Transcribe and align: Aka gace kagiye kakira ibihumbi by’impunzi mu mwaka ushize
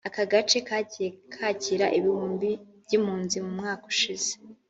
Aka 0.07 0.23
gace 0.31 0.57
kagiye 0.67 1.09
kakira 1.33 1.85
ibihumbi 1.97 2.49
by’impunzi 2.83 3.37
mu 3.43 3.51
mwaka 3.57 3.83
ushize 3.93 4.31